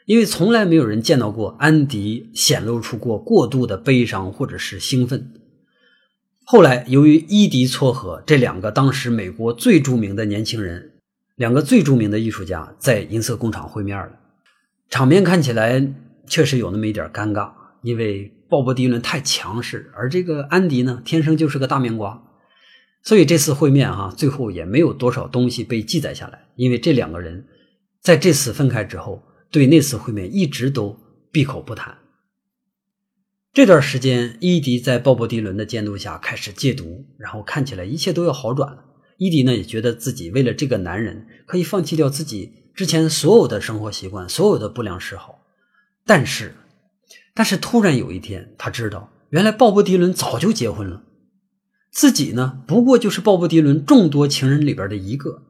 [0.06, 5.32] 因为从来没有人见到过安迪显露出过过度的悲伤或者是兴奋。
[6.44, 10.92] 后来，由于伊迪撮合，这两个当时美国最著名的年轻人，
[11.36, 14.12] 两个最著名的艺术家在银色工厂会面了，
[14.90, 15.94] 场面看起来
[16.26, 17.52] 确实有那么一点尴尬，
[17.82, 22.22] 因为鲍勃迪伦太强势，而这个安迪呢，天生就是个大面瓜。
[23.02, 27.46] 所以这次会面哈，最后也没有多少东西被记载下来，因为这两个人
[28.00, 30.96] 在这次分开之后，对那次会面一直都
[31.30, 31.98] 闭口不谈。
[33.52, 38.84] 这段时间，伊迪在鲍勃迪伦的监督下开始戒毒，然后看起来一切都要好转了。
[39.18, 45.40] 伊迪呢也觉得自己为了这个男人可以放弃掉自己之前所有的生活习惯、所有的不良嗜好。
[46.06, 46.54] 但是，
[47.34, 51.02] 但是突然有一天，他知道原来鲍勃迪伦早就结婚了。
[51.92, 55.42] 自己呢，不过就是鲍勃迪伦众多情人里边的一个，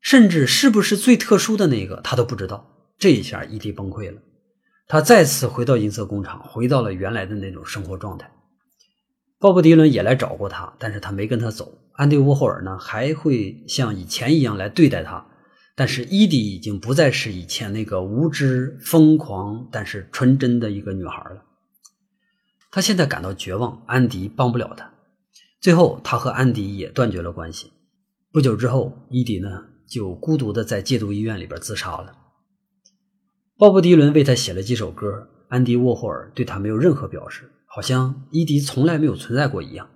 [0.00, 2.68] 甚至是不是最特殊的那个，他都不知道。
[2.98, 4.20] 这一下，伊迪崩溃了，
[4.86, 8.30] 他再次回到银色工厂，回到了原来的那种生活状态。
[9.40, 11.76] 鲍勃迪伦也来找过他，但是他没跟他走。
[11.94, 15.26] 安迪沃霍尔呢，还会像以前一样来对待他，
[15.74, 21.42] 但是伊迪已经不再是以前那个无知、疯狂但是纯真的一个女孩了。
[22.70, 24.88] 他现在感到绝望，安迪帮不了他。
[25.62, 27.70] 最后，他和安迪也断绝了关系。
[28.32, 32.12] 不久之后，伊迪呢就孤独的在戒毒医院里边自杀了。
[33.56, 39.88] 鲍勃迪伦为他写了几首歌，安迪沃霍尔对他没有任何表示，好像伊迪从来没有存在过一样。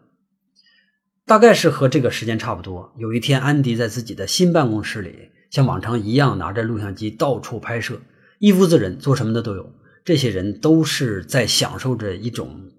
[1.25, 2.95] 大概是和这个时间差不多。
[2.97, 8.01] 有一天，安迪在自己的新办公室里，像往常一样拿着录像机到处拍摄，
[8.39, 9.69] 一屋子人做什么的都有。
[10.05, 12.71] 这些人都是在享受着一种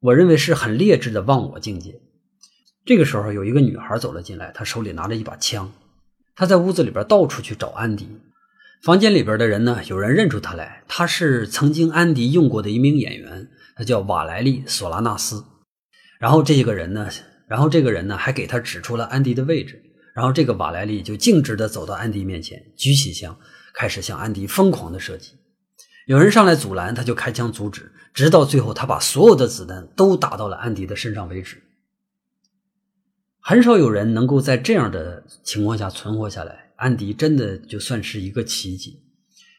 [0.00, 2.02] 我认为是很劣质的忘我境界。
[2.86, 5.72] 这个时候，有一个女孩走了进来，她手里拿着一把枪。
[6.36, 8.08] 她在屋子里边到处去找安迪。
[8.82, 15.42] 房间里边的人呢，有人认出她来，她是曾经安迪用过的一名演员，她叫瓦莱丽·索拉纳斯。
[16.20, 17.08] 然后这个人呢，
[17.48, 19.80] 然后这个人呢，还给她指出了安迪的位置。
[20.14, 23.36] 然后这个瓦莱丽就径直的走到安迪面前，举起枪，
[23.72, 25.32] 开始向安迪疯狂的射击。
[26.06, 31.62] 有人上来阻拦，他就开枪阻止，直到最后他把所有的子弹都打到了安迪的身上为止。
[33.46, 36.72] 很少有人能够在这样的情况下存活下来。
[36.76, 39.02] 安迪真的就算是一个奇迹。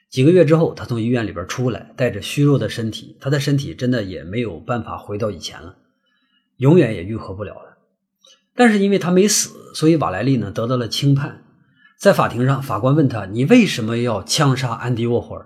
[0.10, 5.76] 几个月之后，他从医院里边出来，带着虚弱的身体，他的身体真的也没有办法回到以前了，
[6.58, 7.78] 永远也愈合不了了。
[8.56, 11.44] 但是因为他没死，所以瓦莱丽呢得到了轻判。
[12.00, 15.46] 在法庭上，法官问他：“你为什么要枪杀安迪沃霍尔？”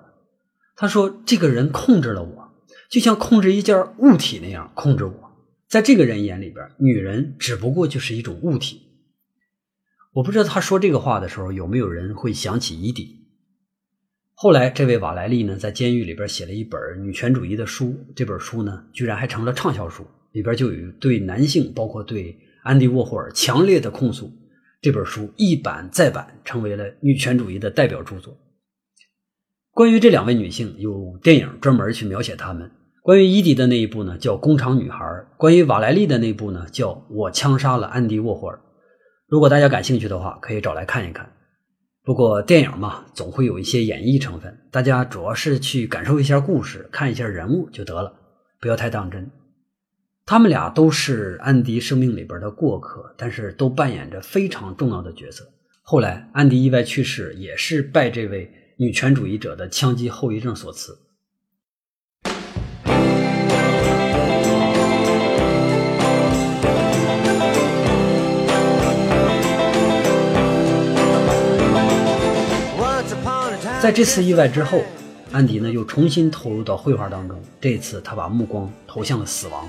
[0.77, 2.53] 他说：“这个人控制了我，
[2.89, 5.28] 就像控制一件物体那样控制我。
[5.69, 8.81] 在这个人眼里边，女人只不过就是一种物体。”
[10.13, 13.27] 我不知道他说这个话的时候有没有人会想起伊迪。
[14.33, 24.31] 后来，这位瓦莱丽呢，在监狱里边写了一本女权主义的书，这本书呢，居然还成了畅销书，里边就有对男性，包括对安迪沃霍尔强烈的控诉。
[24.81, 28.35] 这本书一版再版，成为了女权主义的代表著作。
[29.71, 32.71] 关于这两位女性，有电影专门去描写她们。
[33.01, 35.05] 关于伊迪的那一部呢，叫《工厂女孩》；
[35.37, 38.57] 关于瓦莱丽的那一部呢，叫《我枪杀了安迪沃霍尔》。
[39.27, 41.31] 如果大家感兴趣的话，可以找来看一看。
[42.03, 48.13] 不过电影嘛，总会有一些演绎成分，大家主要是去感受一下故事，看一下人物就得了，
[48.59, 49.29] 不要太当真。
[50.25, 55.43] 他们俩都是安迪生命里边的过客，但是都扮演着非常重要的角色。
[55.81, 60.95] 后来安迪意外去世，也是拜这位女权主义者的枪击后遗症所赐。
[73.81, 74.83] 在这次意外之后，
[75.31, 77.41] 安迪呢又重新投入到绘画当中。
[77.61, 79.65] 这次他把目光投向了死亡。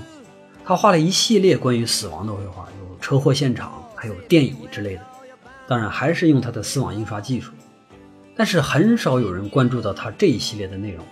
[0.64, 5.02] 他画了一系列关于死亡的绘画，有车祸现场，还有电椅之类的。
[5.68, 7.52] 当然，还是用他的丝网印刷技术。
[8.36, 11.06] 但是很少有人关注到他这一系列的内容。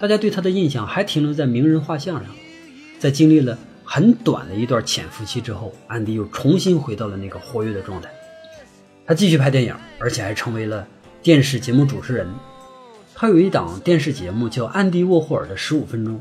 [0.00, 2.26] 大家对他的印象还停留在名人画像上。
[2.98, 8.10] 在经历了很短的一段潜伏期之后，安迪又重新回到了那个活跃的状态。
[9.06, 10.84] 他继续拍电影，而且还成为了
[11.24, 12.28] 电视节目主持人。
[13.14, 16.16] 他有一档电视节目叫《安迪沃霍尔的十五分钟》。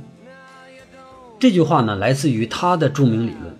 [1.37, 3.53] 这句话呢，来自于他的著名理论，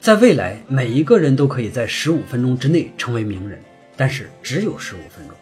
[0.00, 3.62] 在未来，每一个人都可以在十五分钟之内成为名人，
[3.94, 5.36] 但是只有十五分钟，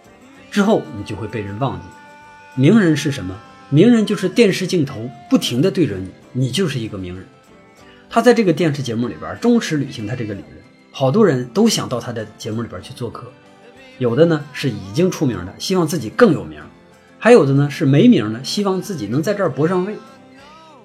[0.50, 1.86] 之后你就会被人忘记。
[2.60, 3.40] 名人是什么？
[3.70, 7.24] 名人就是电视镜头不停地对着你，你就是一个名人。
[8.10, 10.52] 他在这个电视节目里边忠实履行他这个理论，
[10.90, 13.30] 好多人都想到他的节目里边去做客，
[13.98, 16.60] 有的呢是已经出名的，希望自己更有名，
[17.18, 19.94] 还有的呢是没名的，希望自己能在这儿搏上位。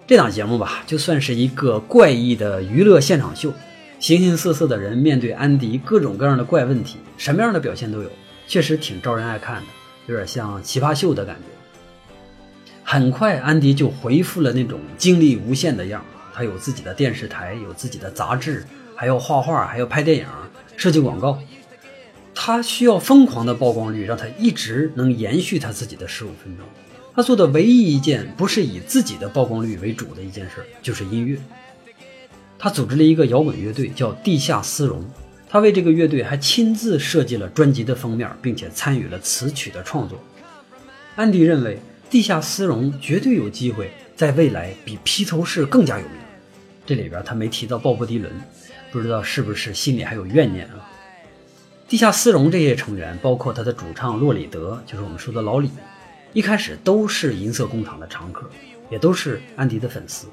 [0.06, 3.54] 这档节目吧，就算是一个怪异的娱乐现场秀，
[4.00, 8.10] 形形色色的人面对安迪各种各样的怪问题，什么样的表现都有，
[8.48, 9.67] 确实挺招人爱看的，
[10.08, 11.41] 有点像奇葩秀的感觉。
[12.84, 20.26] 很快，安迪就恢复了那种精力无限的样他有自己的电视台，有自己的杂志，还要画画，还要拍电影、
[20.76, 21.38] 设计广告。
[22.41, 26.65] 他需要疯狂的曝光率，让他一直能延续他自己的十五分钟。
[27.13, 31.38] 他做的唯一一件不是以自己的曝光率为主的一件事，就是音乐。
[32.58, 35.04] 他组织了一个摇滚乐队，叫地下丝绒。
[35.49, 40.17] 他为这个乐队还亲自设计了专辑的封面，并且参与了词曲的创作。
[41.17, 41.78] 安迪认为，
[42.10, 46.13] 地下丝绒绝对有机会在未来比披头士更加有名。
[46.86, 48.32] 这里边他没提到鲍勃迪伦，
[48.93, 50.88] 不知道是不是心里还有怨念啊？
[51.89, 55.71] 地下丝绒这些成员，包括他的主唱洛里德，就是我们说的老李。
[56.34, 58.47] 一开始都是银色工厂的常客，
[58.91, 60.28] 也都是安迪的粉丝。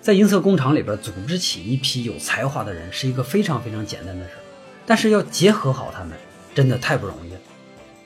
[0.00, 4.42] 在银色工厂里边组织起一批有才华的人，是一个非常非常简单的事儿。
[4.84, 6.10] 但是要结合好他们，
[6.56, 7.38] 真的太不容易了。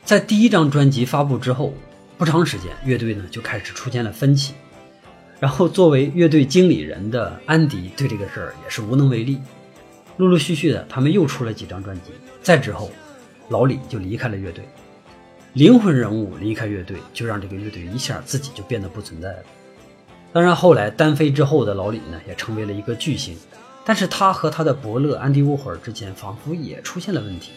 [0.05, 1.73] 在第一张专辑发布之后，
[2.19, 4.53] 不长时间，乐队呢就开始出现了分歧。
[5.39, 9.39] 然后作为乐队经理人的安迪对这个事儿也是无能为力。
[10.21, 12.11] 陆陆续续的，他们又出了几张专辑。
[12.43, 12.91] 再之后，
[13.49, 14.63] 老李就离开了乐队。
[15.55, 19.43] 灵魂人物离开乐队，就让这个乐队一下自己就变得不存在了。
[20.31, 23.35] 当然，后来单飞之后的老李呢，也成为了一个巨星。
[23.83, 27.53] 但是他和他的伯乐安迪沃霍尔之间仿佛也出现了问题。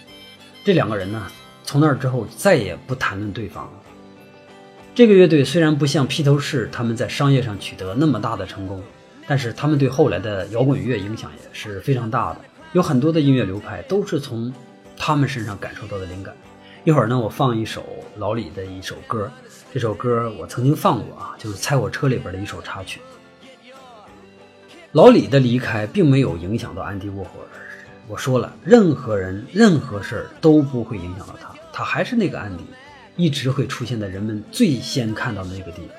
[0.64, 1.28] 这两个人呢，
[1.66, 3.72] 从那之后再也不谈论对方了。
[4.96, 8.82] 这个乐队虽然不像披头士他们在商业上取得那么大的成功，
[9.28, 12.40] 但是他们对后来的摇滚乐影响也是非常大的。
[12.74, 14.52] 有很多的音乐流派都是从
[14.98, 16.34] 他们身上感受到的灵感。
[16.84, 17.86] 一会儿呢，我放一首
[18.18, 19.32] 老李的一首歌，
[19.72, 23.00] 这首歌我曾经放过啊，就是《猜火车》里边的一首插曲。
[24.94, 27.48] 老李的离开并没有影响到安迪沃霍尔，
[28.08, 32.64] 我说了，任何人、任何事儿都不会影响到他，他还是那个安迪，
[33.16, 35.90] 一直会出现在人们最先看到的那个地方。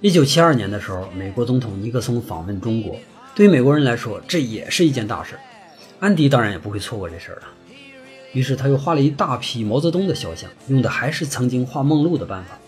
[0.00, 2.96] 一九七二年的时候，美国总统尼克松访问中国，
[3.34, 5.34] 对于美国人来说，这也是一件大事。
[6.02, 7.42] 安迪当然也不会错过这事儿了。
[8.32, 12.58] 于是他又画了一大批毛泽东的肖像，用的还是曾经画梦露的办法。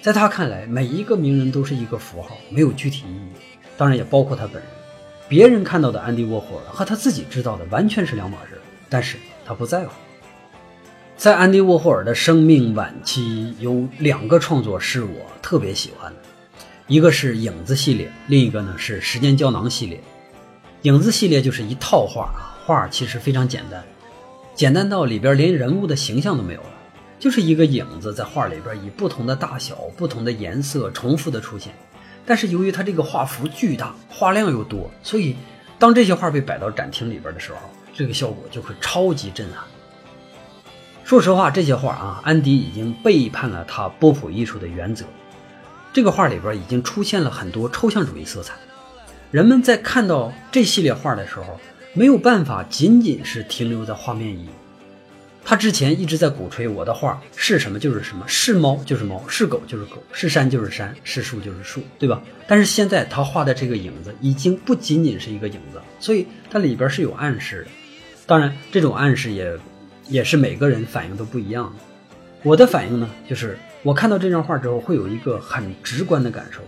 [0.00, 3.32] 在他看来，每一个名人都是一个符号，没有具体意义。
[3.76, 4.62] 当然也包括他本人。
[5.28, 8.58] 别人看到的安迪沃霍尔和他自己知道的完全是两码事，
[8.88, 9.92] 但是他不在乎。
[11.18, 16.18] 在安迪沃霍尔的生命晚期，有两个创作是我特别喜欢的，
[16.86, 20.00] 一个是影子系列，另一个呢是时间胶囊系列。
[20.82, 23.82] 影子系列就是一套画啊，画其实非常简单，
[24.54, 26.70] 简单到里边连人物的形象都没有了，
[27.18, 31.72] 就是一个影子在画里边以不同的大小、不同的颜色重复的出现。
[32.26, 35.36] 但是由于它这个画幅巨大，画量又多，所以
[35.78, 37.58] 当这些画被摆到展厅里边的时候，
[37.92, 39.64] 这个效果就会超级震撼。
[41.02, 45.04] 说实话，这些画啊，安迪已经背叛了他波普艺术的原则。
[45.92, 48.54] 这个画里边已经出现了很多抽象主义色彩。
[49.32, 51.58] 人们在看到这系列画的时候，
[51.92, 54.48] 没有办法仅仅是停留在画面一。
[55.44, 62.22] 他之前一直在鼓吹我的画是什么就是什么，是猫就是猫，是狗就是狗，是山就是山，是树就是树，对吧？
[62.46, 67.70] 但是现在他画的这个影子已经不仅仅是一个影子，所以它里边是有暗示的。
[68.26, 69.58] 当然，这种暗示也。
[70.08, 71.84] 也是每个人反应都不一样的。
[72.42, 76.58] 我的反应呢，就是我看到这张画之后，会有一个很直观的感受，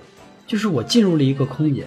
[0.46, 1.84] 就是我进入了一个空间，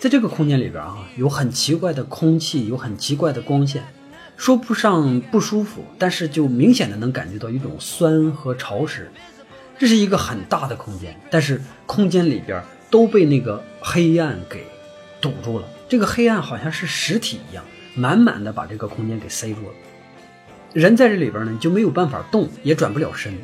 [0.00, 3.84] 在这个空间里边啊，有很奇怪的空气，有很奇怪的光线，
[4.34, 9.12] 说不上不舒服，但是就明显的能感觉到一种酸和潮湿。
[9.78, 14.64] 这是一个很大的空间，但是空间里边都被那个黑暗给
[15.20, 15.68] 堵住了。
[15.86, 17.62] 这个黑暗好像是实体一样，
[17.94, 19.74] 满满的把这个空间给塞住了。
[20.72, 23.34] 人在这里边呢，就没有办法动，也转不了身。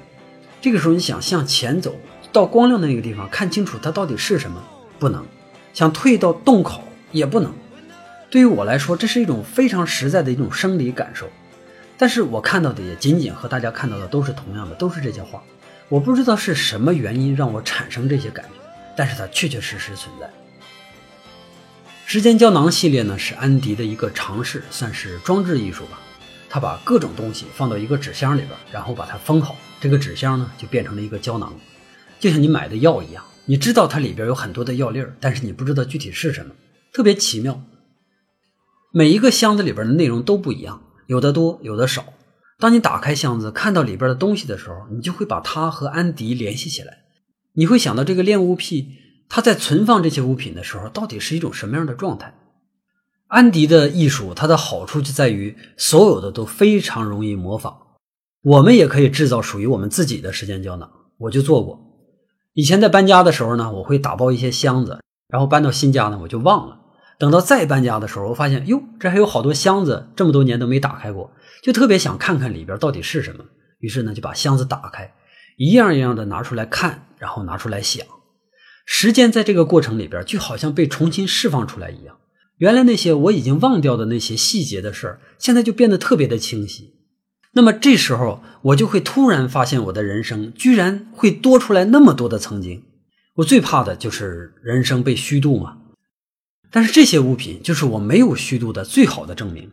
[0.62, 1.94] 这个时候，你想向前走
[2.32, 4.62] 到光亮的那个地方，看清楚它到底是什么，
[4.98, 5.20] 不能；
[5.76, 7.52] 想退到洞口也不能。
[8.30, 11.28] 对于我来说，这是一种非常实在的一种生理感受。
[11.98, 15.42] 但是我看到的也仅仅和大家看到的都是同样的，都是这些话。
[15.90, 18.52] 我不知道是什么原因让我产生这些感觉，
[18.96, 20.30] 但是它确确实实存在。
[22.06, 25.98] 时间胶囊系列呢，是安迪的一个尝试，算是装置艺术吧。
[26.48, 29.54] 他把各种东西放到一个纸箱里边，然后把它封好。
[29.78, 31.52] 这个纸箱呢，就变成了一个胶囊，
[32.18, 33.22] 就像你买的药一样。
[33.46, 36.52] 你知道它里边有很多的药粒儿，但是你不知道具体是什么，
[36.92, 37.62] 特别奇妙。
[38.92, 42.04] 每一个箱子里边的内容都不一样，有的多，有的少。
[42.58, 47.04] 当你打开箱子，看到里边的东西的时候，你就会把它和安迪联系起来。
[47.52, 48.88] 你会想到这个恋物癖，
[49.28, 52.34] 他在存放这些物品的时候，到底是一种什么样的状态？
[53.28, 57.76] 安迪的艺术，它的好处就在于所有的都非常容易模仿。
[58.42, 60.90] 我们也可以制造属于我们自己的时间胶囊。
[61.18, 61.85] 我就做过。
[62.56, 64.98] 以前在搬家的时候呢，我会打包一些箱子，
[65.28, 66.78] 然后搬到新家呢，我就忘了。
[67.18, 71.30] 等到再搬家的时候，我发现哟，这还有好多箱子，这么多年都没打开过，
[71.62, 73.44] 就特别想看看里边到底是什么。
[73.80, 75.12] 于是呢，就把箱子打开，
[75.58, 78.06] 一样一样的拿出来看，然后拿出来想。
[78.86, 82.16] 时间在这个过程里边，就好像被重新释放出来一样。
[82.56, 86.94] 原来那些我已经忘掉的那些细节的事儿，现在就变得特别的清晰。
[87.56, 92.82] 那么这时候，我就会突然发现，我的人生居然会多出来那么多的曾经。
[93.36, 95.78] 我最怕的就是人生被虚度嘛。
[96.70, 99.70] 但是这些物品就是我没有虚度的最好的证明。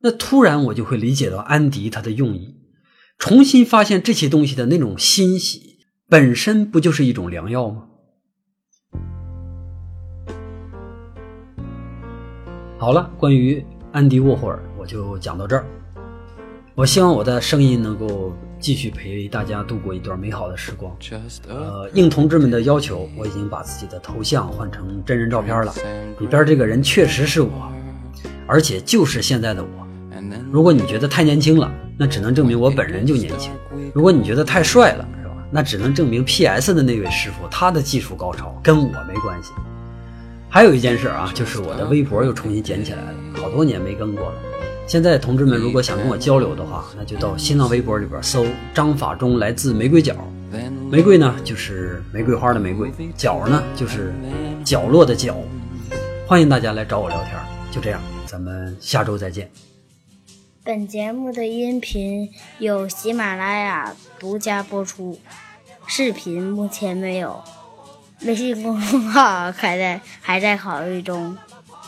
[0.00, 2.56] 那突然我就会理解到安迪他的用意，
[3.16, 5.78] 重新发现这些东西的那种欣喜，
[6.08, 7.84] 本身不就是一种良药吗？
[12.76, 15.64] 好了，关于安迪沃霍尔，我就讲到这儿。
[16.74, 20.90] 我希望我的声音能够继续陪大家度过一段美好的时光。
[21.46, 25.74] 呃，应同志们的要求，我已经把自己的头像换成真人照片了，
[26.18, 27.70] 里边这个人确实是我，
[28.46, 29.68] 而且就是现在的我。
[30.50, 33.52] 如果你觉得太年轻了，那只能证明我本人就年轻；
[33.92, 35.34] 如果你觉得太帅了，是吧？
[35.50, 39.52] 那只能证明 PS 的那位师傅他的技术高超，跟我没关系。
[40.48, 44.34] 还有一件事啊，就是我的微博又重新捡起来了，好多年没更过了。
[44.92, 50.14] 现在同志们如果想跟我交流的话，那就到新浪微博里边搜张法中来自玫瑰角，
[50.90, 54.12] 玫瑰呢就是玫瑰花的玫瑰，角呢就是
[54.62, 55.34] 角落的角。
[56.26, 57.40] 欢迎大家来找我聊天，
[57.70, 59.50] 就这样，咱们下周再见。
[60.62, 62.28] 本节目的音频
[62.58, 65.18] 由喜马拉雅独家播出，
[65.86, 67.42] 视频目前没有。
[68.26, 71.34] 微信公众号还在还在考虑中，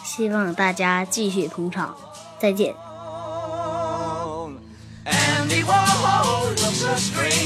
[0.03, 1.95] 希望大家继续捧场，
[2.39, 2.75] 再见。
[5.67, 7.44] whoa, looks so strange.